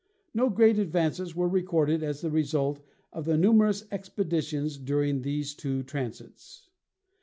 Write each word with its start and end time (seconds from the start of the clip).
No 0.33 0.49
great 0.49 0.79
advances 0.79 1.35
were 1.35 1.47
recorded 1.47 2.01
as 2.01 2.21
the 2.21 2.31
result 2.31 2.81
of 3.13 3.25
the 3.25 3.37
numerous 3.37 3.85
ex 3.91 4.09
peditions 4.09 4.83
during 4.83 5.21
these 5.21 5.53
two 5.53 5.83
transits. 5.83 6.69